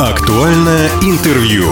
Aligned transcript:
Актуальное 0.00 0.88
интервью. 1.02 1.66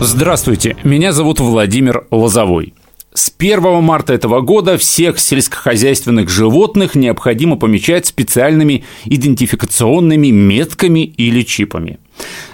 Здравствуйте, 0.00 0.76
меня 0.84 1.12
зовут 1.12 1.40
Владимир 1.40 2.06
Лозовой. 2.10 2.74
С 3.14 3.32
1 3.38 3.82
марта 3.82 4.12
этого 4.12 4.42
года 4.42 4.76
всех 4.76 5.18
сельскохозяйственных 5.18 6.28
животных 6.28 6.94
необходимо 6.94 7.56
помечать 7.56 8.04
специальными 8.04 8.84
идентификационными 9.06 10.26
метками 10.26 11.06
или 11.06 11.40
чипами. 11.40 11.98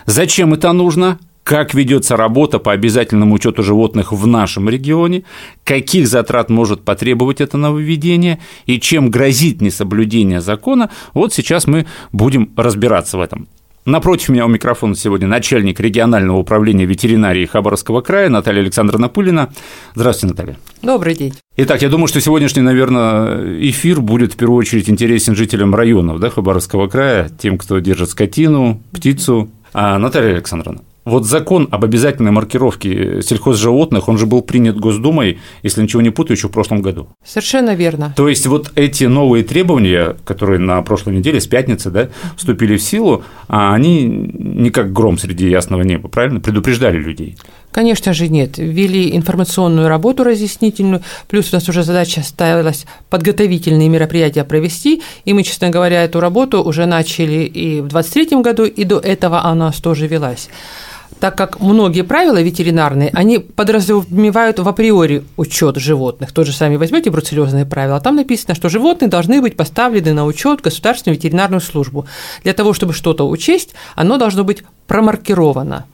Зачем 0.07 0.55
это 0.55 0.71
нужно? 0.71 1.19
Как 1.43 1.75
ведется 1.75 2.17
работа 2.17 2.59
по 2.59 2.73
обязательному 2.73 3.35
учету 3.35 3.63
животных 3.63 4.13
в 4.13 4.27
нашем 4.27 4.69
регионе, 4.69 5.25
каких 5.65 6.07
затрат 6.07 6.51
может 6.51 6.83
потребовать 6.83 7.41
это 7.41 7.57
нововведение 7.57 8.41
и 8.67 8.79
чем 8.79 9.11
грозит 9.11 9.61
несоблюдение 9.61 10.41
закона, 10.41 10.91
вот 11.15 11.33
сейчас 11.33 11.67
мы 11.67 11.87
будем 12.13 12.51
разбираться 12.57 13.19
в 13.19 13.21
этом. 13.21 13.49
Напротив 13.87 14.29
меня 14.29 14.45
у 14.45 14.49
микрофона 14.49 14.95
сегодня 14.95 15.27
начальник 15.27 15.81
регионального 15.81 16.37
управления 16.37 16.85
ветеринарии 16.85 17.47
Хабаровского 17.47 18.03
края 18.03 18.29
Наталья 18.29 18.61
Александровна 18.61 19.09
Пулина. 19.09 19.53
Здравствуйте, 19.95 20.35
Наталья. 20.35 20.59
Добрый 20.83 21.15
день. 21.15 21.35
Итак, 21.57 21.81
я 21.81 21.89
думаю, 21.89 22.07
что 22.07 22.21
сегодняшний, 22.21 22.63
наверное, 22.63 23.59
эфир 23.71 24.03
будет 24.03 24.35
в 24.35 24.37
первую 24.37 24.59
очередь 24.59 24.91
интересен 24.91 25.35
жителям 25.35 25.75
районов 25.75 26.21
да, 26.21 26.29
Хабаровского 26.29 26.89
края, 26.89 27.31
тем, 27.41 27.57
кто 27.57 27.79
держит 27.79 28.11
скотину, 28.11 28.83
птицу. 28.93 29.51
А, 29.73 29.99
Наталья 29.99 30.35
Александровна, 30.35 30.83
вот 31.05 31.25
закон 31.25 31.69
об 31.71 31.85
обязательной 31.85 32.31
маркировке 32.31 33.23
сельхозживотных, 33.23 34.09
он 34.09 34.19
же 34.19 34.27
был 34.27 34.43
принят 34.43 34.79
Госдумой, 34.79 35.39
если 35.63 35.83
ничего 35.83 36.03
не 36.03 36.11
путаю, 36.11 36.37
еще 36.37 36.49
в 36.49 36.53
прошлом 36.53 36.83
году. 36.83 37.09
Совершенно 37.25 37.75
верно. 37.75 38.13
То 38.17 38.29
есть 38.29 38.47
вот 38.47 38.73
эти 38.75 39.05
новые 39.05 39.45
требования, 39.45 40.17
которые 40.25 40.59
на 40.59 40.81
прошлой 40.83 41.17
неделе 41.17 41.41
с 41.41 41.47
пятницы 41.47 41.91
да, 41.91 42.09
вступили 42.37 42.77
в 42.77 42.83
силу, 42.83 43.23
а 43.49 43.75
они 43.75 44.05
не 44.05 44.71
как 44.71 44.93
гром 44.93 45.19
среди 45.19 45.49
ясного 45.49 45.83
неба, 45.83 46.09
правильно? 46.09 46.41
Предупреждали 46.41 46.99
людей. 46.99 47.37
Конечно 47.73 48.13
же 48.13 48.29
нет. 48.29 48.59
Ввели 48.59 49.17
информационную 49.17 49.89
работу 49.89 50.25
разъяснительную, 50.25 51.03
плюс 51.29 51.53
у 51.53 51.57
нас 51.57 51.69
уже 51.69 51.85
задача 51.85 52.23
ставилась 52.23 52.85
подготовительные 53.11 53.89
мероприятия 53.89 54.43
провести, 54.43 55.03
и 55.25 55.33
мы, 55.33 55.45
честно 55.45 55.71
говоря, 55.71 56.03
эту 56.03 56.19
работу 56.19 56.63
уже 56.63 56.87
начали 56.87 57.45
и 57.45 57.81
в 57.81 57.89
2023 57.89 58.43
году, 58.43 58.65
и 58.65 58.85
до 58.85 58.99
этого 58.99 59.45
она 59.45 59.61
у 59.61 59.69
нас 59.69 59.77
тоже 59.77 60.07
велась 60.07 60.49
так 61.19 61.37
как 61.37 61.61
многие 61.61 62.03
правила 62.03 62.41
ветеринарные, 62.41 63.11
они 63.13 63.39
подразумевают 63.39 64.59
в 64.59 64.69
априори 64.69 65.25
учет 65.37 65.77
животных. 65.77 66.33
Тот 66.33 66.47
же 66.47 66.53
самый 66.53 66.79
возьмете 66.79 67.11
бруцеллезные 67.11 67.67
правила, 67.67 68.01
там 68.01 68.17
написано, 68.17 68.55
что 68.55 68.69
животные 68.69 69.09
должны 69.09 69.41
быть 69.41 69.57
поставлены 69.57 70.15
на 70.15 70.25
учет 70.25 70.61
Государственную 70.61 71.17
ветеринарную 71.17 71.61
службу. 71.61 72.07
Для 72.43 72.53
того, 72.53 72.73
чтобы 72.73 72.93
что-то 72.93 73.29
учесть, 73.29 73.75
оно 73.97 74.17
должно 74.17 74.45
быть 74.45 74.63
промаркировано 74.87 75.87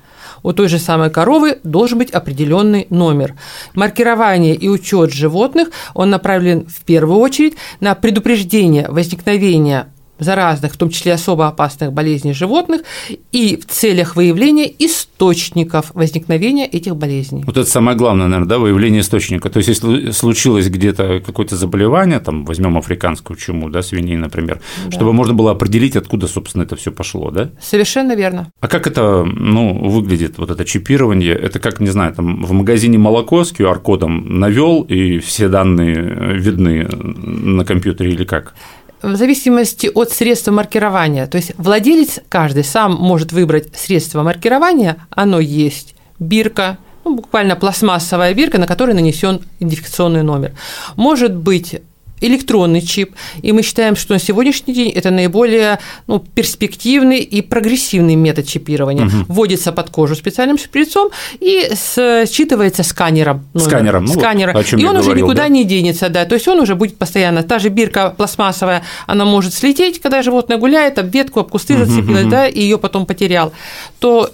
у 0.42 0.52
той 0.52 0.68
же 0.68 0.78
самой 0.78 1.10
коровы 1.10 1.58
должен 1.64 1.98
быть 1.98 2.12
определенный 2.12 2.86
номер. 2.88 3.34
Маркирование 3.74 4.54
и 4.54 4.68
учет 4.68 5.12
животных, 5.12 5.70
он 5.92 6.10
направлен 6.10 6.66
в 6.66 6.84
первую 6.84 7.18
очередь 7.18 7.56
на 7.80 7.96
предупреждение 7.96 8.86
возникновения 8.88 9.88
заразных, 10.18 10.74
в 10.74 10.76
том 10.76 10.90
числе 10.90 11.14
особо 11.14 11.46
опасных 11.46 11.92
болезней 11.92 12.32
животных, 12.32 12.82
и 13.32 13.56
в 13.56 13.66
целях 13.66 14.16
выявления 14.16 14.70
источников 14.78 15.90
возникновения 15.94 16.66
этих 16.66 16.96
болезней. 16.96 17.42
Вот 17.44 17.56
это 17.56 17.68
самое 17.68 17.96
главное, 17.96 18.26
наверное, 18.26 18.48
да, 18.48 18.58
выявление 18.58 19.00
источника. 19.00 19.50
То 19.50 19.58
есть, 19.58 19.68
если 19.68 20.10
случилось 20.10 20.68
где-то 20.68 21.20
какое-то 21.24 21.56
заболевание, 21.56 22.20
там, 22.20 22.44
возьмем 22.44 22.78
африканскую 22.78 23.36
чуму, 23.36 23.70
да, 23.70 23.82
свиней, 23.82 24.16
например, 24.16 24.60
да. 24.84 24.90
чтобы 24.90 25.12
можно 25.12 25.34
было 25.34 25.50
определить, 25.52 25.96
откуда, 25.96 26.26
собственно, 26.28 26.62
это 26.62 26.76
все 26.76 26.90
пошло, 26.92 27.30
да? 27.30 27.50
Совершенно 27.60 28.14
верно. 28.14 28.50
А 28.60 28.68
как 28.68 28.86
это, 28.86 29.24
ну, 29.24 29.88
выглядит, 29.88 30.38
вот 30.38 30.50
это 30.50 30.64
чипирование? 30.64 31.34
Это 31.34 31.58
как, 31.58 31.80
не 31.80 31.90
знаю, 31.90 32.14
там, 32.14 32.44
в 32.44 32.52
магазине 32.52 32.98
молоко 32.98 33.44
с 33.44 33.52
QR-кодом 33.52 34.38
навел 34.38 34.82
и 34.82 35.18
все 35.18 35.48
данные 35.48 36.36
видны 36.36 36.86
на 36.88 37.64
компьютере 37.64 38.12
или 38.12 38.24
как? 38.24 38.54
В 39.02 39.16
зависимости 39.16 39.90
от 39.92 40.10
средства 40.10 40.52
маркирования. 40.52 41.26
То 41.26 41.36
есть 41.36 41.52
владелец 41.58 42.20
каждый 42.28 42.64
сам 42.64 42.94
может 42.94 43.32
выбрать 43.32 43.68
средство 43.76 44.22
маркирования, 44.22 44.96
оно 45.10 45.40
есть 45.40 45.94
бирка, 46.18 46.78
ну, 47.04 47.16
буквально 47.16 47.56
пластмассовая 47.56 48.34
бирка, 48.34 48.58
на 48.58 48.66
которой 48.66 48.94
нанесен 48.94 49.40
идентификационный 49.60 50.22
номер. 50.22 50.52
Может 50.96 51.34
быть 51.34 51.80
электронный 52.20 52.80
чип, 52.80 53.14
и 53.42 53.52
мы 53.52 53.62
считаем, 53.62 53.96
что 53.96 54.14
на 54.14 54.18
сегодняшний 54.18 54.74
день 54.74 54.90
это 54.90 55.10
наиболее 55.10 55.78
ну, 56.06 56.18
перспективный 56.18 57.20
и 57.20 57.42
прогрессивный 57.42 58.14
метод 58.14 58.46
чипирования. 58.46 59.06
Угу. 59.06 59.16
Вводится 59.28 59.72
под 59.72 59.90
кожу 59.90 60.14
специальным 60.14 60.58
шприцом 60.58 61.10
и 61.40 61.70
считывается 61.72 62.82
сканером. 62.82 63.46
Номер, 63.52 63.68
сканером, 63.68 64.04
ну, 64.04 64.12
сканером. 64.14 64.54
Вот, 64.54 64.72
и 64.72 64.84
он 64.86 64.96
уже 64.96 65.12
никуда 65.12 65.42
да? 65.42 65.48
не 65.48 65.64
денется, 65.64 66.08
да, 66.08 66.24
то 66.24 66.34
есть 66.34 66.48
он 66.48 66.60
уже 66.60 66.74
будет 66.74 66.96
постоянно. 66.96 67.42
Та 67.42 67.58
же 67.58 67.68
бирка 67.68 68.10
пластмассовая, 68.10 68.82
она 69.06 69.24
может 69.24 69.54
слететь, 69.54 70.00
когда 70.00 70.22
животное 70.22 70.58
гуляет, 70.58 70.98
об 70.98 71.12
ветку, 71.12 71.40
об 71.40 71.50
кусты 71.50 71.76
зацепилось, 71.76 72.22
угу. 72.22 72.30
да, 72.30 72.48
и 72.48 72.60
ее 72.60 72.78
потом 72.78 73.06
потерял, 73.06 73.52
то 73.98 74.30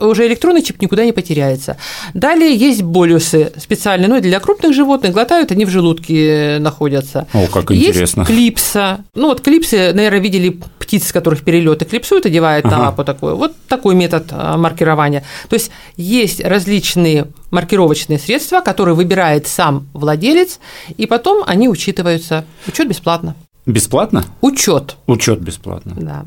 уже 0.00 0.26
электронный 0.26 0.62
чип 0.62 0.80
никуда 0.80 1.04
не 1.04 1.12
потеряется. 1.12 1.76
Далее 2.14 2.54
есть 2.54 2.82
болюсы 2.82 3.52
специальные, 3.56 4.08
ну, 4.08 4.20
для 4.20 4.40
крупных 4.40 4.74
животных, 4.74 5.12
глотают, 5.12 5.52
они 5.52 5.64
в 5.64 5.70
желудке 5.70 6.58
находятся. 6.60 7.26
О, 7.32 7.46
как 7.46 7.72
интересно. 7.72 8.20
Есть 8.20 8.30
клипса. 8.30 9.04
Ну, 9.14 9.28
вот 9.28 9.40
клипсы, 9.40 9.92
наверное, 9.92 10.20
видели 10.20 10.60
птиц, 10.78 11.12
которых 11.12 11.42
перелеты 11.42 11.84
клипсуют, 11.84 12.26
одевают 12.26 12.66
ага. 12.66 12.76
на 12.76 12.82
лапу 12.86 13.04
такой. 13.04 13.34
Вот 13.34 13.54
такой 13.68 13.94
метод 13.94 14.26
а, 14.30 14.56
маркирования. 14.56 15.24
То 15.48 15.54
есть 15.54 15.70
есть 15.96 16.40
различные 16.40 17.28
маркировочные 17.50 18.18
средства, 18.18 18.60
которые 18.60 18.94
выбирает 18.94 19.46
сам 19.46 19.88
владелец, 19.92 20.58
и 20.96 21.06
потом 21.06 21.44
они 21.46 21.68
учитываются. 21.68 22.44
Учет 22.66 22.88
бесплатно. 22.88 23.34
Бесплатно? 23.66 24.24
Учет. 24.40 24.96
Учет 25.06 25.40
бесплатно. 25.40 25.94
Да. 25.96 26.24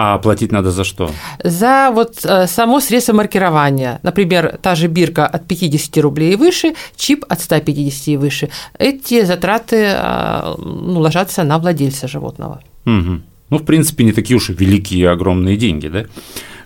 А 0.00 0.18
платить 0.18 0.52
надо 0.52 0.70
за 0.70 0.84
что? 0.84 1.10
За 1.42 1.90
вот 1.92 2.24
э, 2.24 2.46
само 2.46 2.80
средство 2.80 3.14
маркирования. 3.14 3.98
Например, 4.04 4.56
та 4.62 4.76
же 4.76 4.86
бирка 4.86 5.26
от 5.26 5.48
50 5.48 5.98
рублей 5.98 6.34
и 6.34 6.36
выше, 6.36 6.74
чип 6.94 7.24
от 7.28 7.40
150 7.40 8.08
и 8.08 8.16
выше. 8.16 8.48
Эти 8.78 9.24
затраты 9.24 9.76
э, 9.76 10.54
ну, 10.56 11.00
ложатся 11.00 11.42
на 11.42 11.58
владельца 11.58 12.06
животного. 12.06 12.60
Угу. 12.86 13.20
Ну, 13.50 13.58
в 13.58 13.64
принципе, 13.64 14.04
не 14.04 14.12
такие 14.12 14.36
уж 14.36 14.50
и 14.50 14.52
великие 14.52 15.00
и 15.00 15.04
огромные 15.04 15.56
деньги, 15.56 15.88
да? 15.88 16.04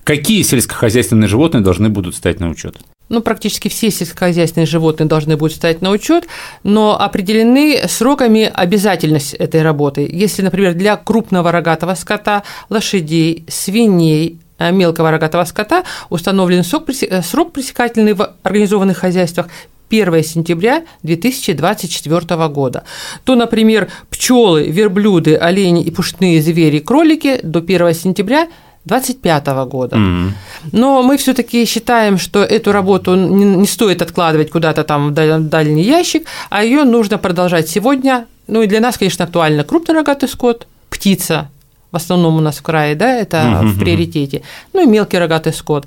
Какие 0.04 0.42
сельскохозяйственные 0.42 1.28
животные 1.28 1.62
должны 1.62 1.88
будут 1.88 2.14
стать 2.14 2.38
на 2.38 2.50
учет? 2.50 2.76
Ну, 3.12 3.20
практически 3.20 3.68
все 3.68 3.90
сельскохозяйственные 3.90 4.66
животные 4.66 5.06
должны 5.06 5.36
будут 5.36 5.54
стать 5.54 5.82
на 5.82 5.90
учет, 5.90 6.26
но 6.62 6.98
определены 6.98 7.82
сроками 7.86 8.50
обязательность 8.52 9.34
этой 9.34 9.62
работы. 9.62 10.08
Если, 10.10 10.40
например, 10.40 10.72
для 10.72 10.96
крупного 10.96 11.52
рогатого 11.52 11.94
скота, 11.94 12.42
лошадей, 12.70 13.44
свиней, 13.48 14.38
э, 14.58 14.72
мелкого 14.72 15.10
рогатого 15.10 15.44
скота 15.44 15.84
установлен 16.08 16.60
э, 16.62 17.22
срок 17.22 17.52
пресекательный 17.52 18.14
в 18.14 18.32
организованных 18.42 18.96
хозяйствах 18.96 19.48
1 19.90 20.24
сентября 20.24 20.84
2024 21.02 22.48
года, 22.48 22.84
то, 23.24 23.34
например, 23.34 23.90
пчелы, 24.08 24.68
верблюды, 24.68 25.36
олени 25.36 25.82
и 25.84 25.90
пушные 25.90 26.40
звери, 26.40 26.78
кролики 26.78 27.40
до 27.42 27.58
1 27.58 27.92
сентября 27.92 28.48
2025 28.84 29.46
года. 29.68 29.96
Mm-hmm. 29.96 30.30
Но 30.72 31.02
мы 31.02 31.16
все-таки 31.16 31.64
считаем, 31.64 32.18
что 32.18 32.42
эту 32.42 32.72
работу 32.72 33.14
не 33.14 33.66
стоит 33.66 34.02
откладывать 34.02 34.50
куда-то 34.50 34.84
там 34.84 35.10
в 35.10 35.48
дальний 35.48 35.82
ящик, 35.82 36.26
а 36.50 36.64
ее 36.64 36.84
нужно 36.84 37.18
продолжать 37.18 37.68
сегодня. 37.68 38.26
Ну 38.48 38.62
и 38.62 38.66
для 38.66 38.80
нас, 38.80 38.98
конечно, 38.98 39.24
актуально 39.24 39.64
крупный 39.64 39.94
рогатый 39.94 40.28
скот, 40.28 40.66
птица, 40.90 41.48
в 41.92 41.96
основном 41.96 42.36
у 42.36 42.40
нас 42.40 42.58
в 42.58 42.62
крае, 42.62 42.94
да, 42.96 43.14
это 43.14 43.36
mm-hmm. 43.36 43.66
в 43.66 43.78
приоритете, 43.78 44.42
ну 44.72 44.82
и 44.82 44.86
мелкий 44.86 45.18
рогатый 45.18 45.52
скот. 45.52 45.86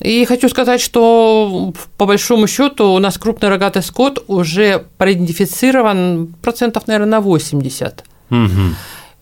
И 0.00 0.24
хочу 0.24 0.48
сказать, 0.48 0.80
что 0.80 1.72
по 1.96 2.06
большому 2.06 2.46
счету 2.46 2.92
у 2.92 2.98
нас 2.98 3.18
крупный 3.18 3.48
рогатый 3.48 3.82
скот 3.82 4.24
уже 4.26 4.84
проидентифицирован 4.98 6.34
процентов, 6.42 6.86
наверное, 6.86 7.12
на 7.12 7.20
80. 7.20 8.04
Угу. 8.30 8.38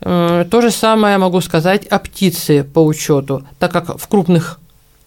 Э, 0.04 0.44
то 0.50 0.60
же 0.60 0.70
самое 0.70 1.18
могу 1.18 1.40
сказать 1.40 1.86
о 1.86 1.98
птице 1.98 2.62
по 2.62 2.84
учету, 2.84 3.44
так 3.58 3.72
как 3.72 3.98
в 3.98 4.06
крупных 4.06 4.60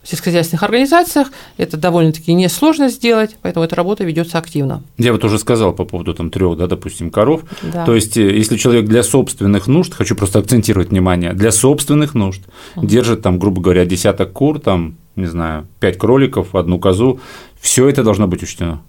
сельскохозяйственных 0.03 0.63
организациях 0.63 1.27
это 1.57 1.75
довольно-таки 1.75 2.33
несложно 2.33 2.89
сделать, 2.89 3.35
поэтому 3.41 3.65
эта 3.65 3.75
работа 3.75 4.05
ведется 4.05 4.38
активно. 4.38 4.81
Я 4.97 5.11
вот 5.11 5.23
уже 5.25 5.38
сказал 5.38 5.73
по 5.73 5.83
поводу 5.83 6.13
там 6.13 6.29
трех, 6.29 6.57
да, 6.57 6.67
допустим, 6.67 7.09
коров. 7.09 7.41
Да. 7.61 7.85
То 7.85 7.94
есть, 7.94 8.17
э, 8.17 8.35
если 8.35 8.57
человек 8.57 8.85
для 8.85 9.03
собственных 9.03 9.67
нужд, 9.67 9.94
хочу 9.94 10.15
просто 10.15 10.39
акцентировать 10.39 10.89
внимание, 10.89 11.33
для 11.33 11.51
собственных 11.51 12.15
нужд 12.15 12.41
угу. 12.75 12.85
держит 12.88 13.21
там, 13.21 13.38
грубо 13.38 13.61
говоря, 13.61 13.85
десяток 13.85 14.31
кур, 14.33 14.59
там, 14.59 14.95
не 15.15 15.27
знаю, 15.27 15.67
пять 15.79 15.97
кроликов, 15.97 16.55
одну 16.55 16.79
козу, 16.79 17.19
все 17.59 17.88
это 17.88 18.03
должно 18.03 18.27
быть 18.27 18.41
учтено. 18.41 18.81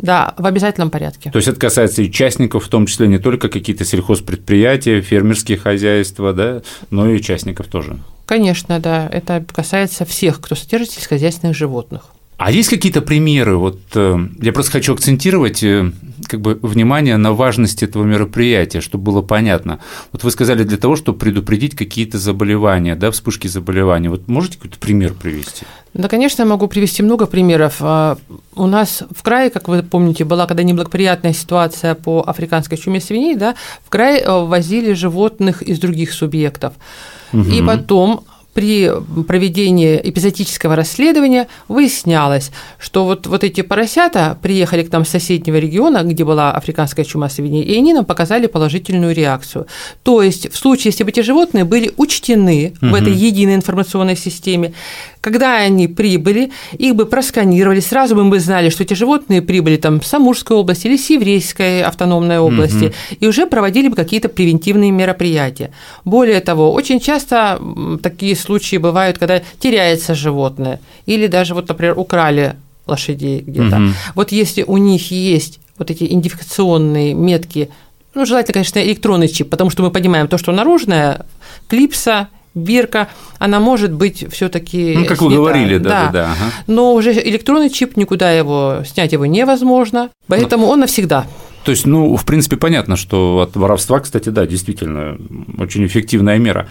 Да, 0.00 0.34
в 0.38 0.46
обязательном 0.46 0.90
порядке. 0.90 1.30
То 1.30 1.36
есть 1.36 1.48
это 1.48 1.58
касается 1.58 2.02
и 2.02 2.10
частников, 2.10 2.64
в 2.64 2.68
том 2.68 2.86
числе 2.86 3.06
не 3.06 3.18
только 3.18 3.48
какие-то 3.48 3.84
сельхозпредприятия, 3.84 5.00
фермерские 5.00 5.58
хозяйства, 5.58 6.32
да, 6.32 6.62
но 6.90 7.08
и 7.08 7.14
участников 7.14 7.66
тоже. 7.66 7.98
Конечно, 8.26 8.78
да. 8.78 9.08
Это 9.10 9.44
касается 9.52 10.04
всех, 10.04 10.40
кто 10.40 10.54
содержит 10.54 10.92
сельскохозяйственных 10.92 11.56
животных. 11.56 12.06
А 12.40 12.50
есть 12.50 12.70
какие-то 12.70 13.02
примеры? 13.02 13.58
Вот 13.58 13.80
э, 13.94 14.16
я 14.40 14.52
просто 14.54 14.72
хочу 14.72 14.94
акцентировать 14.94 15.62
э, 15.62 15.92
как 16.26 16.40
бы 16.40 16.58
внимание 16.62 17.18
на 17.18 17.34
важности 17.34 17.84
этого 17.84 18.04
мероприятия, 18.04 18.80
чтобы 18.80 19.04
было 19.04 19.20
понятно. 19.20 19.78
Вот 20.10 20.24
вы 20.24 20.30
сказали 20.30 20.64
для 20.64 20.78
того, 20.78 20.96
чтобы 20.96 21.18
предупредить 21.18 21.76
какие-то 21.76 22.16
заболевания, 22.16 22.96
да, 22.96 23.10
вспышки 23.10 23.46
заболеваний. 23.46 24.08
Вот 24.08 24.26
можете 24.26 24.56
какой-то 24.56 24.78
пример 24.78 25.12
привести? 25.12 25.66
Да, 25.92 26.08
конечно, 26.08 26.40
я 26.40 26.48
могу 26.48 26.66
привести 26.66 27.02
много 27.02 27.26
примеров. 27.26 27.76
А, 27.80 28.16
у 28.54 28.66
нас 28.66 29.02
в 29.14 29.22
крае, 29.22 29.50
как 29.50 29.68
вы 29.68 29.82
помните, 29.82 30.24
была 30.24 30.46
когда 30.46 30.62
неблагоприятная 30.62 31.34
ситуация 31.34 31.94
по 31.94 32.24
африканской 32.26 32.78
чуме 32.78 33.02
свиней, 33.02 33.36
да, 33.36 33.54
в 33.84 33.90
край 33.90 34.18
э, 34.18 34.44
возили 34.46 34.94
животных 34.94 35.60
из 35.60 35.78
других 35.78 36.14
субъектов. 36.14 36.72
Угу. 37.34 37.42
И 37.42 37.62
потом 37.62 38.24
при 38.54 38.90
проведении 39.28 40.00
эпизодического 40.02 40.74
расследования 40.74 41.46
выяснялось, 41.68 42.50
что 42.78 43.04
вот, 43.04 43.26
вот 43.26 43.44
эти 43.44 43.60
поросята 43.60 44.36
приехали 44.42 44.82
к 44.82 44.92
нам 44.92 45.04
с 45.04 45.08
соседнего 45.08 45.56
региона, 45.56 46.02
где 46.02 46.24
была 46.24 46.52
африканская 46.52 47.04
чума 47.04 47.28
свиней, 47.28 47.62
и 47.62 47.76
они 47.76 47.94
нам 47.94 48.04
показали 48.04 48.46
положительную 48.46 49.14
реакцию. 49.14 49.66
То 50.02 50.22
есть 50.22 50.52
в 50.52 50.56
случае, 50.56 50.90
если 50.90 51.04
бы 51.04 51.10
эти 51.10 51.20
животные 51.20 51.64
были 51.64 51.92
учтены 51.96 52.74
угу. 52.80 52.90
в 52.90 52.94
этой 52.94 53.12
единой 53.12 53.54
информационной 53.54 54.16
системе, 54.16 54.72
когда 55.20 55.56
они 55.56 55.86
прибыли, 55.86 56.50
их 56.72 56.96
бы 56.96 57.06
просканировали, 57.06 57.80
сразу 57.80 58.16
бы 58.16 58.24
мы 58.24 58.40
знали, 58.40 58.70
что 58.70 58.82
эти 58.82 58.94
животные 58.94 59.42
прибыли 59.42 59.76
там 59.76 60.02
с 60.02 60.12
Амурской 60.14 60.56
области 60.56 60.86
или 60.86 60.96
с 60.96 61.10
Еврейской 61.10 61.82
автономной 61.82 62.38
области, 62.38 62.86
угу. 62.86 62.94
и 63.20 63.26
уже 63.26 63.46
проводили 63.46 63.88
бы 63.88 63.96
какие-то 63.96 64.28
превентивные 64.28 64.90
мероприятия. 64.90 65.72
Более 66.04 66.40
того, 66.40 66.72
очень 66.72 67.00
часто 67.00 67.60
такие 68.02 68.34
случаи 68.40 68.76
бывают, 68.76 69.18
когда 69.18 69.42
теряется 69.58 70.14
животное, 70.14 70.80
или 71.06 71.26
даже 71.26 71.54
вот, 71.54 71.68
например, 71.68 71.98
украли 71.98 72.56
лошадей 72.86 73.40
где-то. 73.40 73.76
Угу. 73.76 73.86
Вот 74.14 74.32
если 74.32 74.62
у 74.62 74.76
них 74.76 75.10
есть 75.10 75.60
вот 75.78 75.90
эти 75.90 76.04
идентификационные 76.04 77.14
метки, 77.14 77.70
ну, 78.14 78.26
желательно, 78.26 78.54
конечно, 78.54 78.82
электронный 78.82 79.28
чип, 79.28 79.48
потому 79.48 79.70
что 79.70 79.82
мы 79.82 79.90
понимаем 79.90 80.28
то, 80.28 80.36
что 80.36 80.52
наружная 80.52 81.26
клипса 81.68 82.28
бирка, 82.54 83.08
она 83.38 83.60
может 83.60 83.92
быть 83.92 84.26
все-таки. 84.32 84.94
Ну, 84.96 85.04
как 85.04 85.18
снята. 85.18 85.24
вы 85.24 85.34
говорили, 85.34 85.78
да, 85.78 85.88
да, 85.88 86.04
да. 86.04 86.12
да 86.12 86.32
ага. 86.32 86.52
Но 86.66 86.94
уже 86.94 87.12
электронный 87.12 87.70
чип 87.70 87.96
никуда 87.96 88.32
его 88.32 88.82
снять 88.84 89.12
его 89.12 89.26
невозможно, 89.26 90.10
поэтому 90.26 90.66
Но... 90.66 90.72
он 90.72 90.80
навсегда. 90.80 91.26
То 91.64 91.72
есть, 91.72 91.86
ну, 91.86 92.16
в 92.16 92.24
принципе, 92.24 92.56
понятно, 92.56 92.96
что 92.96 93.40
от 93.40 93.54
воровства, 93.54 94.00
кстати, 94.00 94.30
да, 94.30 94.46
действительно, 94.46 95.18
очень 95.58 95.86
эффективная 95.86 96.38
мера. 96.38 96.68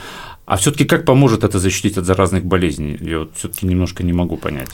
А 0.50 0.58
все-таки 0.58 0.86
как 0.86 1.06
поможет 1.06 1.44
это 1.44 1.60
защитить 1.60 1.96
от 1.98 2.06
заразных 2.06 2.44
болезней? 2.44 2.98
Я 3.02 3.20
вот 3.20 3.34
все-таки 3.36 3.68
немножко 3.68 4.02
не 4.02 4.14
могу 4.14 4.36
понять. 4.36 4.70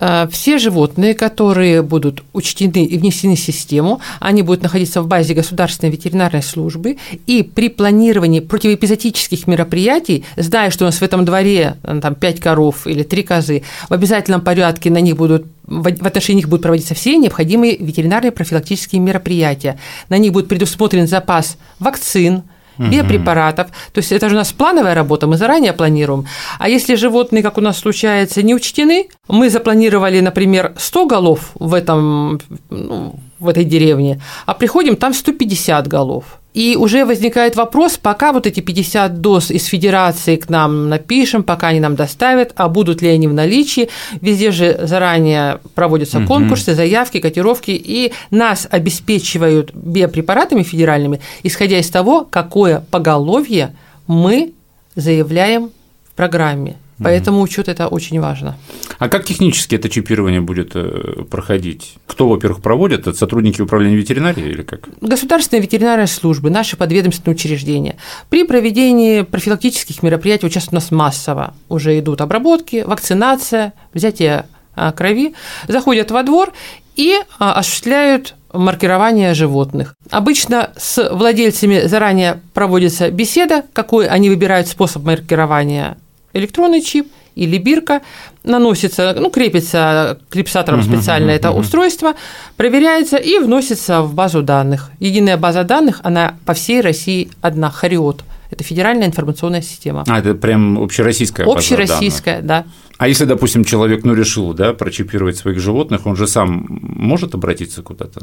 А, 0.00 0.26
все 0.26 0.58
животные, 0.58 1.14
которые 1.14 1.82
будут 1.82 2.24
учтены 2.32 2.84
и 2.84 2.98
внесены 2.98 3.36
в 3.36 3.38
систему, 3.38 4.00
они 4.18 4.42
будут 4.42 4.64
находиться 4.64 5.00
в 5.00 5.06
базе 5.06 5.34
государственной 5.34 5.92
ветеринарной 5.92 6.42
службы, 6.42 6.96
и 7.28 7.44
при 7.44 7.68
планировании 7.68 8.40
противоэпизотических 8.40 9.46
мероприятий, 9.46 10.24
зная, 10.36 10.70
что 10.70 10.86
у 10.86 10.88
нас 10.88 10.96
в 10.96 11.02
этом 11.02 11.24
дворе 11.24 11.76
там, 11.84 12.16
5 12.16 12.40
коров 12.40 12.88
или 12.88 13.04
3 13.04 13.22
козы, 13.22 13.62
в 13.88 13.92
обязательном 13.92 14.40
порядке 14.40 14.90
на 14.90 15.00
них 15.00 15.16
будут 15.16 15.46
в 15.64 16.06
отношении 16.06 16.38
них 16.38 16.48
будут 16.48 16.62
проводиться 16.62 16.94
все 16.94 17.16
необходимые 17.16 17.76
ветеринарные 17.76 18.32
профилактические 18.32 19.00
мероприятия. 19.00 19.78
На 20.08 20.18
них 20.18 20.32
будет 20.32 20.48
предусмотрен 20.48 21.06
запас 21.06 21.56
вакцин, 21.78 22.42
биопрепаратов. 22.90 23.68
То 23.92 23.98
есть 23.98 24.12
это 24.12 24.28
же 24.28 24.34
у 24.34 24.38
нас 24.38 24.52
плановая 24.52 24.94
работа, 24.94 25.26
мы 25.26 25.36
заранее 25.36 25.72
планируем. 25.72 26.26
А 26.58 26.68
если 26.68 26.94
животные, 26.94 27.42
как 27.42 27.58
у 27.58 27.60
нас 27.60 27.78
случается, 27.78 28.42
не 28.42 28.54
учтены, 28.54 29.08
мы 29.28 29.50
запланировали, 29.50 30.20
например, 30.20 30.72
100 30.76 31.06
голов 31.06 31.50
в, 31.54 31.74
этом, 31.74 32.40
ну, 32.70 33.14
в 33.38 33.48
этой 33.48 33.64
деревне, 33.64 34.20
а 34.46 34.54
приходим, 34.54 34.96
там 34.96 35.14
150 35.14 35.86
голов. 35.86 36.24
И 36.54 36.76
уже 36.76 37.06
возникает 37.06 37.56
вопрос, 37.56 37.96
пока 37.96 38.32
вот 38.32 38.46
эти 38.46 38.60
50 38.60 39.20
доз 39.20 39.50
из 39.50 39.64
федерации 39.64 40.36
к 40.36 40.50
нам 40.50 40.90
напишем, 40.90 41.42
пока 41.42 41.68
они 41.68 41.80
нам 41.80 41.96
доставят, 41.96 42.52
а 42.56 42.68
будут 42.68 43.00
ли 43.00 43.08
они 43.08 43.26
в 43.26 43.32
наличии. 43.32 43.88
Везде 44.20 44.50
же 44.50 44.78
заранее 44.82 45.60
проводятся 45.74 46.18
угу. 46.18 46.26
конкурсы, 46.26 46.74
заявки, 46.74 47.20
котировки, 47.20 47.70
и 47.70 48.12
нас 48.30 48.68
обеспечивают 48.70 49.74
биопрепаратами 49.74 50.62
федеральными, 50.62 51.20
исходя 51.42 51.78
из 51.78 51.88
того, 51.88 52.26
какое 52.30 52.84
поголовье 52.90 53.74
мы 54.06 54.52
заявляем 54.94 55.70
в 56.04 56.16
программе. 56.16 56.76
Поэтому 57.02 57.40
учет 57.40 57.68
это 57.68 57.88
очень 57.88 58.20
важно. 58.20 58.56
А 58.98 59.08
как 59.08 59.24
технически 59.24 59.74
это 59.74 59.88
чипирование 59.88 60.40
будет 60.40 60.72
э, 60.74 61.24
проходить? 61.30 61.94
Кто, 62.06 62.28
во-первых, 62.28 62.62
проводит? 62.62 63.00
Это 63.00 63.14
сотрудники 63.14 63.60
управления 63.60 63.96
ветеринарии 63.96 64.44
или 64.44 64.62
как? 64.62 64.88
Государственные 65.00 65.62
ветеринарные 65.62 66.06
службы, 66.06 66.50
наши 66.50 66.76
подведомственные 66.76 67.34
учреждения. 67.34 67.96
При 68.28 68.44
проведении 68.44 69.22
профилактических 69.22 70.02
мероприятий, 70.02 70.46
вот 70.46 70.52
сейчас 70.52 70.68
у 70.70 70.74
нас 70.74 70.90
массово 70.90 71.54
уже 71.68 71.98
идут 71.98 72.20
обработки, 72.20 72.84
вакцинация, 72.86 73.72
взятие 73.94 74.46
а, 74.74 74.92
крови, 74.92 75.34
заходят 75.68 76.10
во 76.10 76.22
двор 76.22 76.52
и 76.96 77.16
а, 77.38 77.54
осуществляют 77.54 78.34
маркирование 78.52 79.34
животных. 79.34 79.94
Обычно 80.10 80.70
с 80.76 81.10
владельцами 81.10 81.86
заранее 81.86 82.40
проводится 82.54 83.10
беседа, 83.10 83.64
какой 83.72 84.06
они 84.06 84.28
выбирают 84.28 84.68
способ 84.68 85.04
маркирования 85.04 85.96
электронный 86.32 86.80
чип 86.80 87.08
или 87.34 87.58
бирка, 87.58 88.02
наносится, 88.44 89.14
ну, 89.18 89.30
крепится 89.30 90.18
клипсатором 90.28 90.80
uh-huh, 90.80 90.96
специально 90.96 91.30
uh-huh, 91.30 91.36
это 91.36 91.48
uh-huh. 91.48 91.60
устройство, 91.60 92.14
проверяется 92.56 93.16
и 93.16 93.38
вносится 93.38 94.02
в 94.02 94.14
базу 94.14 94.42
данных. 94.42 94.90
Единая 94.98 95.36
база 95.36 95.64
данных, 95.64 96.00
она 96.02 96.36
по 96.44 96.52
всей 96.52 96.80
России 96.80 97.30
одна, 97.40 97.70
Хариот. 97.70 98.24
Это 98.50 98.64
федеральная 98.64 99.06
информационная 99.06 99.62
система. 99.62 100.04
А, 100.06 100.18
это 100.18 100.34
прям 100.34 100.78
общероссийская 100.78 101.46
Общероссийская, 101.46 102.42
да. 102.42 102.66
А 102.98 103.08
если, 103.08 103.24
допустим, 103.24 103.64
человек, 103.64 104.04
ну, 104.04 104.14
решил, 104.14 104.52
да, 104.52 104.74
прочипировать 104.74 105.38
своих 105.38 105.58
животных, 105.58 106.06
он 106.06 106.16
же 106.16 106.26
сам 106.26 106.66
может 106.68 107.34
обратиться 107.34 107.82
куда-то? 107.82 108.20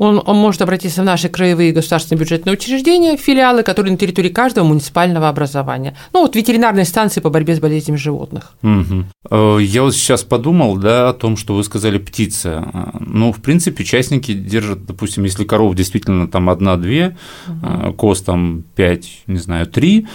Он, 0.00 0.22
он 0.24 0.36
может 0.38 0.62
обратиться 0.62 1.02
в 1.02 1.04
наши 1.04 1.28
краевые 1.28 1.72
государственные 1.72 2.20
бюджетные 2.20 2.54
учреждения, 2.54 3.18
филиалы, 3.18 3.62
которые 3.62 3.92
на 3.92 3.98
территории 3.98 4.30
каждого 4.30 4.64
муниципального 4.64 5.28
образования. 5.28 5.94
Ну, 6.14 6.22
вот 6.22 6.34
ветеринарные 6.34 6.86
станции 6.86 7.20
по 7.20 7.28
борьбе 7.28 7.54
с 7.54 7.60
болезнями 7.60 7.98
животных. 7.98 8.54
Угу. 8.62 9.58
Я 9.58 9.82
вот 9.82 9.94
сейчас 9.94 10.24
подумал, 10.24 10.78
да, 10.78 11.10
о 11.10 11.12
том, 11.12 11.36
что 11.36 11.54
вы 11.54 11.62
сказали 11.64 11.98
птица. 11.98 12.92
Ну, 12.98 13.30
в 13.30 13.42
принципе, 13.42 13.84
частники 13.84 14.32
держат, 14.32 14.86
допустим, 14.86 15.24
если 15.24 15.44
коров 15.44 15.74
действительно 15.74 16.28
там 16.28 16.48
одна-две, 16.48 17.18
угу. 17.46 17.92
коз 17.92 18.22
там 18.22 18.64
пять, 18.74 19.20
не 19.26 19.38
знаю, 19.38 19.66
три, 19.66 20.06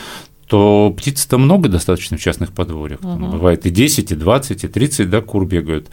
то 0.47 0.93
птиц-то 0.95 1.37
много 1.37 1.69
достаточно 1.69 2.17
в 2.17 2.21
частных 2.21 2.51
подворьях. 2.51 2.99
Угу. 3.01 3.25
Бывает 3.27 3.65
и 3.65 3.69
10, 3.69 4.11
и 4.11 4.15
20, 4.15 4.63
и 4.63 4.67
30, 4.67 5.09
да, 5.09 5.21
кур 5.21 5.45
бегают, 5.45 5.89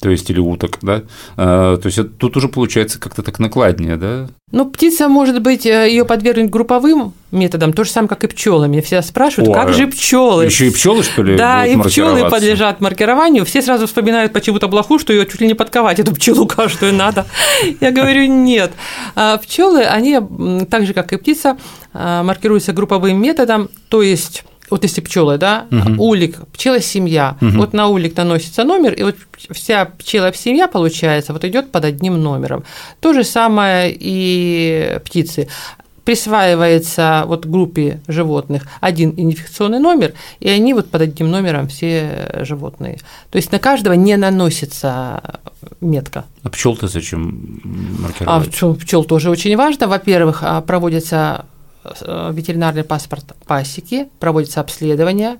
то 0.00 0.10
есть 0.10 0.30
или 0.30 0.38
уток, 0.38 0.78
да. 0.82 1.02
А, 1.36 1.76
то 1.76 1.86
есть 1.86 1.98
тут 2.18 2.36
уже 2.36 2.48
получается 2.48 3.00
как-то 3.00 3.22
так 3.22 3.38
накладнее, 3.38 3.96
да. 3.96 4.28
Ну, 4.52 4.64
птица, 4.64 5.08
может 5.08 5.42
быть, 5.42 5.66
э, 5.66 5.88
ее 5.90 6.04
подвергнуть 6.04 6.50
групповым 6.50 7.14
методам, 7.32 7.72
то 7.72 7.82
же 7.82 7.90
самое, 7.90 8.08
как 8.08 8.22
и 8.22 8.28
пчелы. 8.28 8.68
Меня 8.68 8.80
все 8.80 9.02
спрашивают, 9.02 9.50
О, 9.50 9.52
как 9.52 9.74
же 9.74 9.88
пчелы? 9.88 10.44
Еще 10.44 10.68
и 10.68 10.70
пчелы, 10.70 11.02
что 11.02 11.24
ли? 11.24 11.36
Да, 11.36 11.66
и 11.66 11.76
пчелы 11.76 12.30
подлежат 12.30 12.80
маркированию. 12.80 13.44
Все 13.44 13.60
сразу 13.60 13.88
вспоминают 13.88 14.32
почему-то 14.32 14.68
блоху, 14.68 15.00
что 15.00 15.12
ее 15.12 15.26
чуть 15.26 15.40
ли 15.40 15.48
не 15.48 15.54
подковать, 15.54 15.98
эту 15.98 16.14
пчелу 16.14 16.46
каждую 16.46 16.94
надо. 16.94 17.26
Я 17.80 17.90
говорю, 17.90 18.26
нет. 18.26 18.70
А 19.16 19.36
пчелы, 19.38 19.82
они 19.82 20.20
так 20.70 20.86
же, 20.86 20.94
как 20.94 21.12
и 21.12 21.16
птица, 21.16 21.58
а, 21.92 22.22
маркируются 22.22 22.72
групповым 22.72 23.20
методом, 23.20 23.68
то 23.88 24.00
есть 24.00 24.44
вот 24.70 24.82
если 24.82 25.00
пчелы, 25.00 25.38
да, 25.38 25.66
угу. 25.70 26.02
улик, 26.02 26.38
пчела 26.52 26.80
семья, 26.80 27.36
угу. 27.40 27.58
вот 27.58 27.72
на 27.72 27.88
улик 27.88 28.16
наносится 28.16 28.64
номер, 28.64 28.94
и 28.94 29.02
вот 29.02 29.16
вся 29.50 29.84
пчела 29.84 30.32
семья 30.34 30.68
получается, 30.68 31.32
вот 31.32 31.44
идет 31.44 31.70
под 31.70 31.84
одним 31.84 32.20
номером. 32.20 32.64
То 33.00 33.12
же 33.12 33.24
самое 33.24 33.94
и 33.98 34.98
птицы 35.04 35.48
присваивается 36.04 37.24
вот 37.26 37.46
группе 37.46 38.00
животных 38.06 38.62
один 38.80 39.12
инфекционный 39.16 39.80
номер, 39.80 40.14
и 40.38 40.48
они 40.48 40.72
вот 40.72 40.88
под 40.88 41.02
одним 41.02 41.30
номером 41.30 41.66
все 41.66 42.30
животные. 42.42 42.98
То 43.30 43.36
есть 43.36 43.50
на 43.50 43.58
каждого 43.58 43.94
не 43.94 44.16
наносится 44.16 45.40
метка. 45.80 46.24
А 46.44 46.48
пчел-то 46.50 46.86
зачем 46.86 47.60
маркировать? 47.98 48.62
А 48.62 48.74
пчел 48.74 49.04
тоже 49.04 49.30
очень 49.30 49.56
важно. 49.56 49.88
Во-первых, 49.88 50.38
а, 50.42 50.60
проводится 50.60 51.44
Э, 51.46 51.55
ветеринарный 52.32 52.84
паспорт 52.84 53.34
пасеки, 53.46 54.08
проводится 54.18 54.60
обследование, 54.60 55.38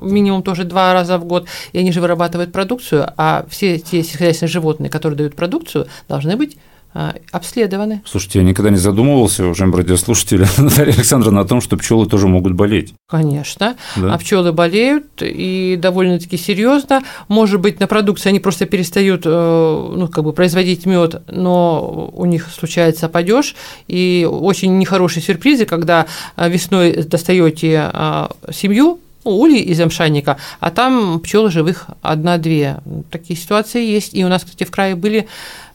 минимум 0.00 0.42
тоже 0.42 0.64
два 0.64 0.92
раза 0.92 1.18
в 1.18 1.24
год, 1.24 1.46
и 1.72 1.78
они 1.78 1.92
же 1.92 2.00
вырабатывают 2.00 2.52
продукцию, 2.52 3.12
а 3.16 3.46
все 3.48 3.78
те 3.78 4.02
сельскохозяйственные 4.02 4.50
животные, 4.50 4.90
которые 4.90 5.16
дают 5.16 5.34
продукцию, 5.34 5.88
должны 6.08 6.36
быть 6.36 6.54
э, 6.54 6.58
обследованы. 7.32 8.02
Слушайте, 8.04 8.38
я 8.40 8.44
никогда 8.44 8.70
не 8.70 8.76
задумывался, 8.76 9.44
уважаемые 9.44 9.82
радиослушатели, 9.82 10.46
Наталья 10.58 10.92
Александровна, 10.92 11.40
о 11.40 11.44
том, 11.44 11.60
что 11.60 11.76
пчелы 11.76 12.06
тоже 12.06 12.28
могут 12.28 12.54
болеть. 12.54 12.94
Конечно. 13.08 13.76
Да? 13.96 14.14
А 14.14 14.18
пчелы 14.18 14.52
болеют 14.52 15.06
и 15.20 15.78
довольно-таки 15.80 16.36
серьезно. 16.36 17.02
Может 17.28 17.60
быть, 17.60 17.80
на 17.80 17.86
продукции 17.86 18.28
они 18.28 18.40
просто 18.40 18.66
перестают 18.66 19.22
э, 19.24 19.28
ну, 19.28 20.08
как 20.08 20.24
бы 20.24 20.32
производить 20.32 20.86
мед, 20.86 21.22
но 21.30 22.10
у 22.14 22.24
них 22.24 22.48
случается 22.48 23.08
падеж. 23.08 23.54
И 23.88 24.26
очень 24.30 24.78
нехорошие 24.78 25.22
сюрпризы, 25.22 25.66
когда 25.66 26.06
э, 26.36 26.48
весной 26.48 27.02
достаете 27.02 27.90
э, 27.92 28.28
семью, 28.52 29.00
ну, 29.26 29.32
улей 29.32 29.60
из 29.60 29.80
амшанника, 29.80 30.36
а 30.60 30.70
там 30.70 31.18
пчел 31.18 31.50
живых 31.50 31.88
одна-две. 32.00 32.78
Такие 33.10 33.36
ситуации 33.36 33.84
есть. 33.84 34.14
И 34.14 34.24
у 34.24 34.28
нас, 34.28 34.44
кстати, 34.44 34.62
в 34.62 34.70
крае 34.70 34.94
были 34.94 35.26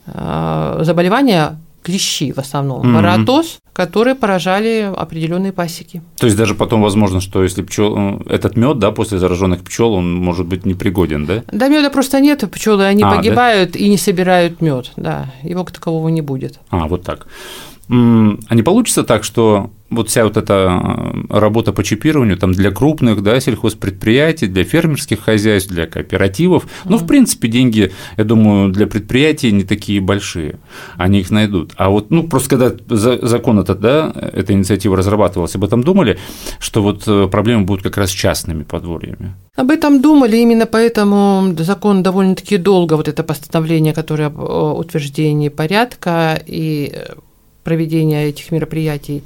заболевания 0.06 1.58
клещи 1.82 2.32
в 2.32 2.38
основном, 2.38 2.82
mm-hmm. 2.82 2.94
воротоз, 2.94 3.58
которые 3.72 4.14
поражали 4.14 4.90
определенные 4.96 5.52
пасеки. 5.52 6.02
То 6.18 6.26
есть 6.26 6.36
даже 6.36 6.54
потом 6.54 6.82
возможно, 6.82 7.20
что 7.20 7.42
если 7.42 7.62
пчел 7.62 7.96
э, 7.96 8.20
этот 8.28 8.56
мед, 8.56 8.78
да, 8.78 8.92
после 8.92 9.18
зараженных 9.18 9.62
пчел, 9.62 9.94
он 9.94 10.14
может 10.14 10.46
быть 10.46 10.64
непригоден, 10.64 11.26
да? 11.26 11.42
Да, 11.50 11.68
меда 11.68 11.90
просто 11.90 12.20
нет, 12.20 12.48
пчелы 12.50 12.84
они 12.84 13.02
а, 13.02 13.16
погибают 13.16 13.72
да? 13.72 13.78
и 13.78 13.88
не 13.88 13.96
собирают 13.96 14.60
мед, 14.60 14.92
да, 14.96 15.26
его 15.42 15.64
как 15.64 15.74
такового 15.74 16.08
не 16.08 16.22
будет. 16.22 16.58
А 16.70 16.86
вот 16.86 17.02
так. 17.02 17.26
А 17.92 18.54
не 18.54 18.62
получится 18.62 19.02
так, 19.02 19.22
что 19.22 19.70
вот 19.90 20.08
вся 20.08 20.24
вот 20.24 20.38
эта 20.38 20.54
э, 20.54 21.38
работа 21.38 21.72
по 21.72 21.84
чипированию 21.84 22.38
там 22.38 22.52
для 22.52 22.70
крупных 22.70 23.22
да, 23.22 23.38
сельхозпредприятий, 23.38 24.48
для 24.48 24.64
фермерских 24.64 25.20
хозяйств, 25.20 25.70
для 25.70 25.86
кооперативов, 25.86 26.66
ну, 26.86 26.96
в 26.96 27.06
принципе, 27.06 27.48
деньги, 27.48 27.92
я 28.16 28.24
думаю, 28.24 28.72
для 28.72 28.86
предприятий 28.86 29.52
не 29.52 29.64
такие 29.64 30.00
большие, 30.00 30.58
они 30.96 31.20
их 31.20 31.30
найдут. 31.30 31.72
А 31.76 31.90
вот, 31.90 32.10
ну, 32.10 32.26
просто 32.26 32.56
когда 32.56 32.72
закон 32.88 33.58
этот, 33.58 33.80
да, 33.80 34.10
эта 34.14 34.54
инициатива 34.54 34.96
разрабатывалась, 34.96 35.54
об 35.54 35.64
этом 35.64 35.82
думали, 35.82 36.18
что 36.58 36.82
вот 36.82 37.04
э, 37.06 37.28
проблемы 37.30 37.64
будут 37.64 37.82
как 37.82 37.98
раз 37.98 38.10
с 38.10 38.14
частными 38.14 38.62
подворьями. 38.62 39.34
Об 39.54 39.70
этом 39.70 40.00
думали, 40.00 40.38
именно 40.38 40.64
поэтому 40.64 41.54
закон 41.58 42.02
довольно-таки 42.02 42.56
долго, 42.56 42.94
вот 42.94 43.08
это 43.08 43.22
постановление, 43.22 43.92
которое 43.92 44.30
о 44.30 44.72
утверждении 44.72 45.50
порядка 45.50 46.42
и 46.46 46.90
проведения 47.64 48.28
этих 48.28 48.50
мероприятий. 48.50 49.22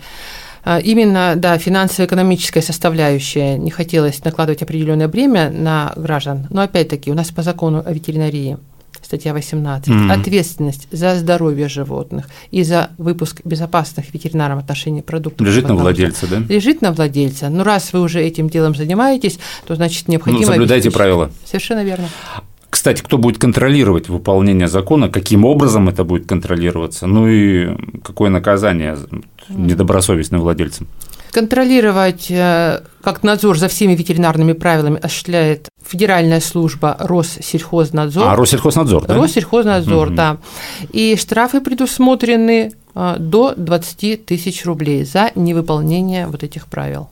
А, 0.65 0.81
именно, 0.81 1.35
да, 1.37 1.59
финансово-экономическая 1.59 2.61
составляющая. 2.61 3.57
Не 3.57 3.71
хотелось 3.71 4.25
накладывать 4.25 4.63
определенное 4.63 5.07
бремя 5.07 5.49
на 5.51 5.93
граждан. 5.97 6.49
Но 6.51 6.63
опять-таки 6.63 7.11
у 7.11 7.15
нас 7.15 7.31
по 7.31 7.43
закону 7.43 7.83
о 7.87 7.93
ветеринарии 7.93 8.59
статья 9.07 9.33
18, 9.33 9.89
mm-hmm. 9.89 10.13
ответственность 10.13 10.89
за 10.91 11.15
здоровье 11.17 11.69
животных 11.69 12.29
и 12.51 12.65
за 12.65 12.91
выпуск 12.99 13.41
безопасных 13.45 14.07
в 14.07 14.15
ветеринарном 14.15 14.59
отношении 14.59 15.01
продуктов. 15.01 15.47
Лежит 15.47 15.69
на 15.69 15.77
владельца, 15.77 16.27
да? 16.27 16.43
Лежит 16.49 16.83
на 16.83 16.93
владельца. 16.93 17.49
Но 17.49 17.63
раз 17.63 17.93
вы 17.93 18.01
уже 18.01 18.21
этим 18.21 18.49
делом 18.49 18.75
занимаетесь, 18.75 19.39
то 19.67 19.77
значит 19.77 20.09
необходимо... 20.09 20.43
Ну, 20.43 20.49
соблюдайте 20.49 20.91
правила. 20.91 21.31
Совершенно 21.45 21.85
верно. 21.85 22.09
Кстати, 22.87 23.03
кто 23.03 23.19
будет 23.19 23.39
контролировать 23.39 24.09
выполнение 24.09 24.69
закона, 24.69 25.09
каким 25.09 25.45
образом 25.45 25.89
это 25.89 26.05
будет 26.05 26.29
контролироваться, 26.29 27.09
ну 27.09 27.27
и 27.27 27.71
какое 28.05 28.31
наказание 28.31 28.97
недобросовестным 29.49 30.41
владельцам? 30.41 30.87
Контролировать 31.33 32.31
э, 32.31 32.83
как 33.03 33.25
надзор 33.25 33.59
за 33.59 33.67
всеми 33.67 33.97
ветеринарными 33.97 34.53
правилами 34.53 35.01
осуществляет 35.03 35.69
Федеральная 35.85 36.39
служба 36.39 36.97
Россельхознадзор. 37.01 38.23
А, 38.25 38.37
Россельхознадзор, 38.37 39.07
да? 39.07 39.17
Россельхознадзор, 39.17 40.07
угу. 40.07 40.15
да. 40.15 40.37
И 40.93 41.17
штрафы 41.17 41.61
предусмотрены 41.61 42.71
э, 42.95 43.17
до 43.19 43.55
20 43.57 44.27
тысяч 44.27 44.65
рублей 44.65 45.05
за 45.05 45.33
невыполнение 45.35 46.29
вот 46.29 46.45
этих 46.45 46.69
правил. 46.69 47.09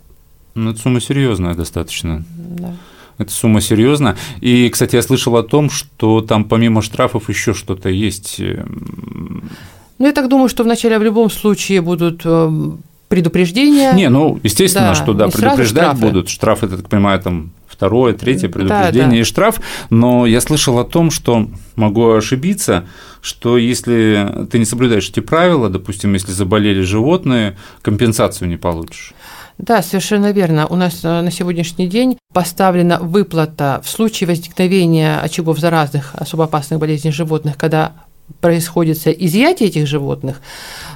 Ну, 0.55 0.71
это 0.71 0.79
сумма 0.79 1.01
серьезная 1.01 1.55
достаточно. 1.55 2.23
Да. 2.37 2.75
Эта 3.19 3.31
сумма 3.31 3.61
серьезна. 3.61 4.17
И, 4.41 4.69
кстати, 4.69 4.97
я 4.97 5.03
слышал 5.03 5.37
о 5.37 5.43
том, 5.43 5.71
что 5.71 6.21
там 6.21 6.45
помимо 6.45 6.83
штрафов 6.83 7.29
еще 7.29 7.55
что-то 7.55 7.89
есть. 7.89 8.41
Эм, 8.41 9.51
ну, 9.99 10.07
я 10.07 10.13
так 10.13 10.29
думаю, 10.29 10.49
что 10.49 10.65
вначале 10.65 10.99
в 10.99 11.03
любом 11.03 11.31
случае 11.31 11.81
будут 11.81 12.23
эм, 12.25 12.81
предупреждения. 13.09 13.93
Не, 13.93 14.09
ну, 14.09 14.41
естественно, 14.43 14.89
да, 14.89 14.95
что 14.95 15.13
да, 15.13 15.29
предупреждать 15.29 15.85
штрафы. 15.85 16.01
будут. 16.01 16.29
Штрафы, 16.29 16.67
я 16.67 16.77
так 16.77 16.89
понимаю, 16.89 17.21
там 17.21 17.53
второе, 17.69 18.15
третье 18.15 18.49
предупреждение 18.49 19.05
да, 19.05 19.11
да. 19.11 19.17
и 19.17 19.23
штраф. 19.25 19.61
Но 19.91 20.27
я 20.27 20.41
слышал 20.41 20.79
о 20.79 20.85
том, 20.85 21.11
что 21.11 21.49
могу 21.77 22.13
ошибиться, 22.13 22.87
что 23.21 23.59
если 23.59 24.47
ты 24.51 24.59
не 24.59 24.65
соблюдаешь 24.65 25.09
эти 25.09 25.21
правила, 25.21 25.69
допустим, 25.69 26.13
если 26.15 26.33
заболели 26.33 26.83
животные, 26.83 27.57
компенсацию 27.83 28.49
не 28.49 28.57
получишь. 28.57 29.13
Да, 29.59 29.83
совершенно 29.83 30.33
верно. 30.33 30.67
У 30.67 30.75
нас 30.75 31.01
э, 31.05 31.21
на 31.21 31.31
сегодняшний 31.31 31.87
день 31.87 32.19
поставлена 32.33 32.99
выплата 32.99 33.81
в 33.85 33.89
случае 33.89 34.27
возникновения 34.27 35.19
очагов 35.21 35.59
заразных 35.59 36.15
особо 36.15 36.45
опасных 36.45 36.81
болезней 36.81 37.13
животных, 37.13 37.57
когда 37.57 37.93
происходит 38.41 39.07
изъятие 39.07 39.69
этих 39.69 39.87
животных, 39.87 40.41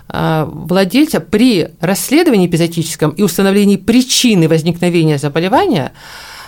э, 0.08 0.44
владельца 0.50 1.20
при 1.20 1.68
расследовании 1.80 2.48
эпизотическом 2.48 3.10
и 3.10 3.22
установлении 3.22 3.76
причины 3.76 4.48
возникновения 4.48 5.18
заболевания 5.18 5.92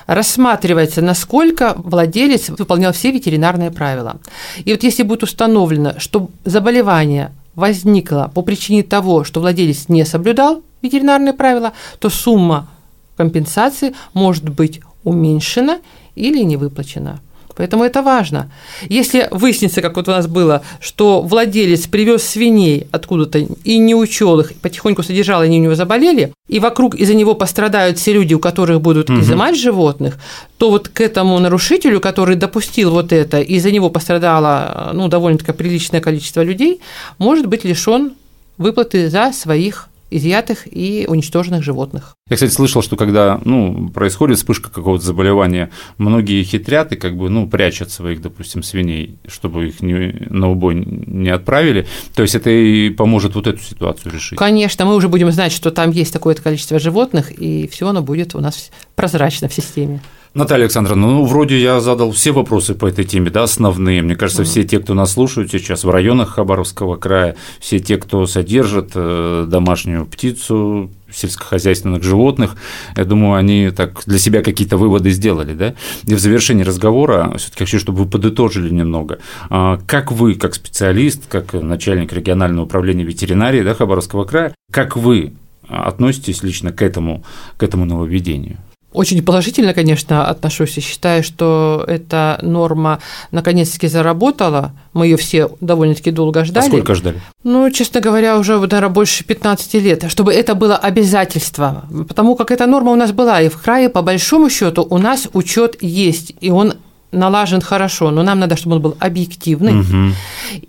рассматривается, 0.06 1.02
насколько 1.02 1.74
владелец 1.76 2.48
выполнял 2.48 2.92
все 2.92 3.12
ветеринарные 3.12 3.70
правила. 3.70 4.16
И 4.64 4.72
вот 4.72 4.82
если 4.82 5.04
будет 5.04 5.22
установлено, 5.22 5.94
что 5.98 6.30
заболевание 6.44 7.30
возникло 7.54 8.30
по 8.34 8.42
причине 8.42 8.82
того, 8.82 9.22
что 9.22 9.40
владелец 9.40 9.88
не 9.88 10.04
соблюдал 10.04 10.62
ветеринарные 10.82 11.32
правила, 11.32 11.72
то 11.98 12.10
сумма 12.10 12.68
компенсации 13.16 13.94
может 14.14 14.48
быть 14.48 14.80
уменьшена 15.04 15.80
или 16.14 16.42
не 16.42 16.56
выплачена. 16.56 17.20
Поэтому 17.60 17.84
это 17.84 18.00
важно. 18.00 18.50
Если 18.88 19.28
выяснится, 19.30 19.82
как 19.82 19.96
вот 19.96 20.08
у 20.08 20.12
нас 20.12 20.26
было, 20.26 20.62
что 20.80 21.20
владелец 21.20 21.86
привез 21.88 22.22
свиней 22.22 22.86
откуда-то 22.90 23.38
и 23.38 23.76
не 23.76 23.94
учел 23.94 24.40
их, 24.40 24.54
потихоньку 24.54 25.02
содержал, 25.02 25.42
они 25.42 25.58
у 25.58 25.62
него 25.64 25.74
заболели, 25.74 26.32
и 26.48 26.58
вокруг 26.58 26.94
из-за 26.94 27.12
него 27.12 27.34
пострадают 27.34 27.98
все 27.98 28.14
люди, 28.14 28.32
у 28.32 28.38
которых 28.38 28.80
будут 28.80 29.10
угу. 29.10 29.20
изымать 29.20 29.58
животных, 29.58 30.16
то 30.56 30.70
вот 30.70 30.88
к 30.88 31.02
этому 31.02 31.38
нарушителю, 31.38 32.00
который 32.00 32.36
допустил 32.36 32.92
вот 32.92 33.12
это, 33.12 33.42
и 33.42 33.56
из-за 33.56 33.70
него 33.70 33.90
пострадало 33.90 34.92
ну, 34.94 35.08
довольно-таки 35.08 35.52
приличное 35.52 36.00
количество 36.00 36.42
людей, 36.42 36.80
может 37.18 37.44
быть 37.44 37.64
лишен 37.64 38.14
выплаты 38.56 39.10
за 39.10 39.32
своих 39.32 39.89
изъятых 40.10 40.66
и 40.66 41.06
уничтоженных 41.08 41.62
животных. 41.62 42.16
Я, 42.28 42.36
кстати, 42.36 42.52
слышал, 42.52 42.82
что 42.82 42.96
когда 42.96 43.40
ну, 43.44 43.88
происходит 43.88 44.38
вспышка 44.38 44.70
какого-то 44.70 45.04
заболевания, 45.04 45.70
многие 45.98 46.42
хитрят 46.42 46.92
и 46.92 46.96
как 46.96 47.16
бы 47.16 47.28
ну, 47.28 47.48
прячут 47.48 47.90
своих, 47.90 48.20
допустим, 48.20 48.62
свиней, 48.62 49.18
чтобы 49.26 49.68
их 49.68 49.82
не, 49.82 50.26
на 50.30 50.50
убой 50.50 50.74
не 50.74 51.30
отправили. 51.30 51.86
То 52.14 52.22
есть 52.22 52.34
это 52.34 52.50
и 52.50 52.90
поможет 52.90 53.34
вот 53.34 53.46
эту 53.46 53.62
ситуацию 53.62 54.12
решить. 54.12 54.38
Конечно, 54.38 54.84
мы 54.84 54.94
уже 54.94 55.08
будем 55.08 55.30
знать, 55.30 55.52
что 55.52 55.70
там 55.70 55.90
есть 55.90 56.12
такое-то 56.12 56.42
количество 56.42 56.78
животных, 56.78 57.32
и 57.32 57.68
все 57.68 57.88
оно 57.88 58.02
будет 58.02 58.34
у 58.34 58.40
нас 58.40 58.70
прозрачно 58.94 59.48
в 59.48 59.54
системе. 59.54 60.00
Наталья 60.32 60.64
Александровна, 60.64 61.08
ну, 61.08 61.24
вроде 61.24 61.60
я 61.60 61.80
задал 61.80 62.12
все 62.12 62.30
вопросы 62.30 62.76
по 62.76 62.86
этой 62.86 63.04
теме, 63.04 63.30
да, 63.30 63.42
основные. 63.42 64.00
Мне 64.00 64.14
кажется, 64.14 64.44
все 64.44 64.62
те, 64.62 64.78
кто 64.78 64.94
нас 64.94 65.12
слушают 65.12 65.50
сейчас 65.50 65.82
в 65.82 65.90
районах 65.90 66.36
Хабаровского 66.36 66.94
края, 66.94 67.34
все 67.58 67.80
те, 67.80 67.96
кто 67.96 68.24
содержит 68.26 68.92
э, 68.94 69.46
домашнюю 69.48 70.06
птицу, 70.06 70.92
сельскохозяйственных 71.12 72.04
животных, 72.04 72.54
я 72.96 73.04
думаю, 73.04 73.34
они 73.34 73.70
так 73.70 74.02
для 74.06 74.20
себя 74.20 74.44
какие-то 74.44 74.76
выводы 74.76 75.10
сделали, 75.10 75.52
да? 75.52 75.74
И 76.06 76.14
в 76.14 76.20
завершении 76.20 76.62
разговора 76.62 77.34
все-таки 77.36 77.64
хочу, 77.64 77.80
чтобы 77.80 78.04
вы 78.04 78.06
подытожили 78.06 78.72
немного. 78.72 79.18
А, 79.48 79.80
как 79.84 80.12
вы, 80.12 80.36
как 80.36 80.54
специалист, 80.54 81.26
как 81.26 81.54
начальник 81.54 82.12
регионального 82.12 82.66
управления 82.66 83.02
ветеринарии 83.02 83.62
да, 83.62 83.74
Хабаровского 83.74 84.24
края, 84.24 84.54
как 84.70 84.96
вы 84.96 85.32
относитесь 85.66 86.44
лично 86.44 86.70
к 86.70 86.82
этому, 86.82 87.24
к 87.56 87.64
этому 87.64 87.84
нововведению? 87.84 88.58
Очень 88.92 89.22
положительно, 89.22 89.72
конечно, 89.72 90.26
отношусь 90.26 90.76
и 90.78 90.80
считаю, 90.80 91.22
что 91.22 91.84
эта 91.86 92.40
норма 92.42 92.98
наконец-таки 93.30 93.86
заработала. 93.86 94.72
Мы 94.92 95.06
ее 95.06 95.16
все 95.16 95.50
довольно-таки 95.60 96.10
долго 96.10 96.44
ждали. 96.44 96.66
А 96.66 96.68
сколько 96.68 96.94
ждали? 96.96 97.20
Ну, 97.44 97.70
честно 97.70 98.00
говоря, 98.00 98.36
уже, 98.36 98.58
наверное, 98.58 98.88
больше 98.88 99.24
15 99.24 99.74
лет, 99.74 100.10
чтобы 100.10 100.32
это 100.32 100.56
было 100.56 100.76
обязательство. 100.76 101.84
Потому 102.08 102.34
как 102.34 102.50
эта 102.50 102.66
норма 102.66 102.90
у 102.90 102.96
нас 102.96 103.12
была, 103.12 103.40
и 103.40 103.48
в 103.48 103.62
крае, 103.62 103.88
по 103.88 104.02
большому 104.02 104.50
счету, 104.50 104.84
у 104.88 104.98
нас 104.98 105.28
учет 105.34 105.76
есть, 105.80 106.34
и 106.40 106.50
он 106.50 106.74
налажен 107.12 107.60
хорошо, 107.60 108.10
но 108.10 108.22
нам 108.22 108.38
надо, 108.38 108.56
чтобы 108.56 108.76
он 108.76 108.82
был 108.82 108.96
объективный, 108.98 109.80
угу. 109.80 110.14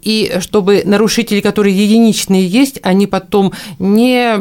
и 0.02 0.38
чтобы 0.40 0.84
нарушители, 0.86 1.40
которые 1.40 1.78
единичные 1.78 2.48
есть, 2.48 2.80
они 2.84 3.08
потом 3.08 3.54
не, 3.80 4.36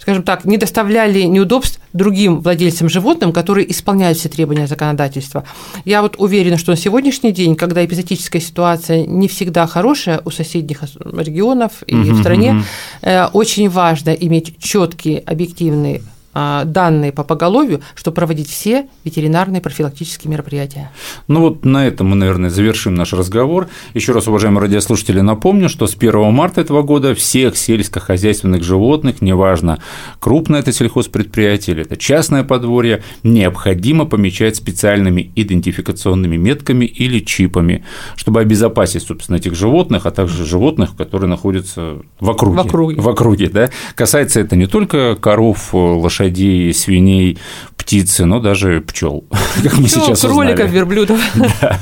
скажем 0.00 0.22
так, 0.22 0.44
не 0.44 0.56
доставляли 0.56 1.22
неудобств 1.22 1.80
другим 1.92 2.40
владельцам 2.40 2.88
животным, 2.88 3.32
которые 3.32 3.70
исполняют 3.70 4.18
все 4.18 4.28
требования 4.28 4.66
законодательства. 4.66 5.44
Я 5.84 6.02
вот 6.02 6.16
уверена, 6.18 6.58
что 6.58 6.72
на 6.72 6.76
сегодняшний 6.76 7.32
день, 7.32 7.54
когда 7.54 7.84
эпизодическая 7.84 8.40
ситуация 8.40 9.06
не 9.06 9.28
всегда 9.28 9.66
хорошая 9.66 10.20
у 10.24 10.30
соседних 10.30 10.82
регионов 10.82 11.82
и 11.86 11.94
угу, 11.94 12.12
в 12.12 12.20
стране, 12.20 12.64
угу. 13.02 13.10
очень 13.32 13.68
важно 13.68 14.10
иметь 14.10 14.56
четкие 14.58 15.20
объективные 15.20 16.02
данные 16.34 17.12
по 17.12 17.24
поголовью, 17.24 17.80
чтобы 17.94 18.14
проводить 18.14 18.48
все 18.48 18.88
ветеринарные 19.04 19.60
профилактические 19.60 20.30
мероприятия. 20.30 20.90
Ну 21.28 21.40
вот 21.40 21.64
на 21.64 21.86
этом 21.86 22.08
мы, 22.08 22.16
наверное, 22.16 22.50
завершим 22.50 22.94
наш 22.94 23.12
разговор. 23.12 23.68
Еще 23.94 24.12
раз, 24.12 24.28
уважаемые 24.28 24.62
радиослушатели, 24.62 25.20
напомню, 25.20 25.68
что 25.68 25.86
с 25.86 25.94
1 25.94 26.32
марта 26.32 26.60
этого 26.60 26.82
года 26.82 27.14
всех 27.14 27.56
сельскохозяйственных 27.56 28.62
животных, 28.62 29.20
неважно, 29.20 29.78
крупное 30.20 30.60
это 30.60 30.72
сельхозпредприятие 30.72 31.76
или 31.76 31.82
это 31.84 31.96
частное 31.96 32.44
подворье, 32.44 33.02
необходимо 33.22 34.06
помечать 34.06 34.56
специальными 34.56 35.30
идентификационными 35.36 36.36
метками 36.36 36.84
или 36.84 37.20
чипами, 37.20 37.84
чтобы 38.16 38.40
обезопасить, 38.40 39.02
собственно, 39.02 39.36
этих 39.36 39.54
животных, 39.54 40.06
а 40.06 40.10
также 40.10 40.44
животных, 40.44 40.96
которые 40.96 41.28
находятся 41.28 41.98
в 42.20 42.30
округе. 42.30 42.56
В 42.56 42.60
округе. 42.60 43.00
В 43.00 43.08
округе 43.08 43.48
да? 43.48 43.70
Касается 43.94 44.40
это 44.40 44.56
не 44.56 44.66
только 44.66 45.16
коров, 45.16 45.74
лошадей, 45.74 46.21
лошадей, 46.22 46.72
свиней, 46.72 47.38
птицы, 47.76 48.24
но 48.24 48.38
даже 48.38 48.80
пчел, 48.80 49.24
как 49.62 49.78
мы 49.78 49.88
сейчас 49.88 50.20
кроликов, 50.20 50.70
верблюдов. 50.70 51.20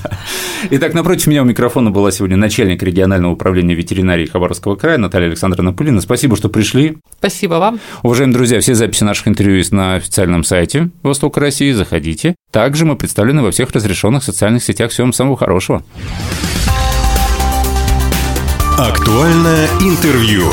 Итак, 0.71 0.95
напротив 0.95 1.27
меня 1.27 1.43
у 1.43 1.45
микрофона 1.45 1.91
была 1.91 2.11
сегодня 2.11 2.37
начальник 2.37 2.83
регионального 2.83 3.33
управления 3.33 3.75
ветеринарии 3.75 4.27
Хабаровского 4.27 4.77
края 4.77 4.99
Наталья 4.99 5.27
Александровна 5.27 5.73
Пулина. 5.73 6.01
Спасибо, 6.01 6.37
что 6.37 6.49
пришли. 6.49 6.99
Спасибо 7.19 7.55
вам. 7.55 7.81
Уважаемые 8.03 8.35
друзья, 8.35 8.61
все 8.61 8.75
записи 8.75 9.05
наших 9.05 9.29
интервью 9.29 9.57
есть 9.57 9.73
на 9.73 9.97
официальном 9.97 10.45
сайте 10.45 10.91
Востока 11.03 11.41
России. 11.41 11.73
Заходите. 11.73 12.35
Также 12.51 12.87
мы 12.87 12.97
представлены 12.97 13.43
во 13.43 13.51
всех 13.51 13.71
разрешенных 13.71 14.25
социальных 14.25 14.65
сетях. 14.65 14.91
Всем 14.91 15.13
самого 15.13 15.37
хорошего. 15.37 15.83
Актуальное 18.79 19.67
интервью. 19.81 20.45